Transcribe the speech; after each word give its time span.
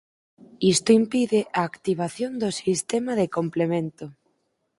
Isto 0.73 0.89
impide 1.01 1.39
a 1.59 1.61
activación 1.69 2.31
do 2.41 2.49
sistema 2.61 3.11
de 3.19 3.27
complemento. 3.37 4.05